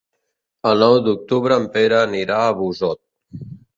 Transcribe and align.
El 0.69 0.81
nou 0.83 0.95
d'octubre 1.09 1.57
en 1.63 1.67
Pere 1.75 1.99
anirà 2.09 2.39
a 2.47 2.57
Busot. 2.63 3.03